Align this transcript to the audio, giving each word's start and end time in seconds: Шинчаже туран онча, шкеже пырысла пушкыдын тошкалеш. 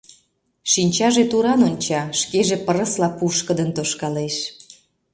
Шинчаже 0.71 1.23
туран 1.31 1.61
онча, 1.67 2.01
шкеже 2.19 2.55
пырысла 2.65 3.09
пушкыдын 3.17 3.69
тошкалеш. 3.75 4.35